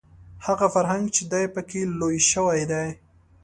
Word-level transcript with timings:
هغه 0.45 0.65
فرهنګ 0.73 1.05
چې 1.15 1.23
دی 1.31 1.45
په 1.53 1.61
کې 1.69 1.81
لوی 1.99 2.17
شوی 2.31 2.61
دی 2.71 2.87